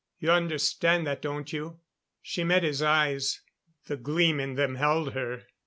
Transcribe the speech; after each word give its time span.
You 0.17 0.31
understand 0.31 1.05
that, 1.05 1.21
don't 1.21 1.53
you?" 1.53 1.79
She 2.23 2.43
met 2.43 2.63
his 2.63 2.81
eyes; 2.81 3.41
the 3.85 3.97
gleam 3.97 4.39
in 4.39 4.55
them 4.55 4.73
held 4.77 5.13
her. 5.13 5.43